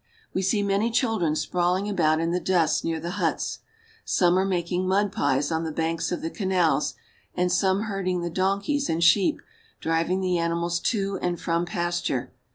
[0.33, 3.59] We see many children sprawling about in the dust near the huts.
[4.03, 6.95] Some are making mud pies on the banks of the canals,
[7.35, 9.39] and some herding the donkeys and sheep,
[9.79, 12.33] driving the animals to and from pasture.